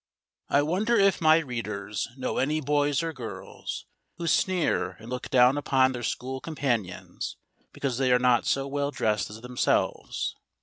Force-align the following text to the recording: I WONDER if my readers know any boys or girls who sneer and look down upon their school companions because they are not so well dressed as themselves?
I 0.49 0.63
WONDER 0.63 0.95
if 0.97 1.21
my 1.21 1.37
readers 1.37 2.07
know 2.17 2.39
any 2.39 2.59
boys 2.59 3.03
or 3.03 3.13
girls 3.13 3.85
who 4.17 4.25
sneer 4.25 4.93
and 4.97 5.11
look 5.11 5.29
down 5.29 5.59
upon 5.59 5.91
their 5.91 6.01
school 6.01 6.41
companions 6.41 7.37
because 7.71 7.99
they 7.99 8.11
are 8.11 8.17
not 8.17 8.47
so 8.47 8.67
well 8.67 8.89
dressed 8.89 9.29
as 9.29 9.39
themselves? 9.41 10.35